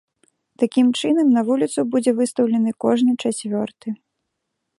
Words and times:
Такім 0.61 0.87
чынам, 1.01 1.27
на 1.35 1.41
вуліцу 1.49 1.79
будзе 1.91 2.11
выстаўлены 2.21 2.71
кожны 2.87 3.11
чацвёрты. 3.23 3.87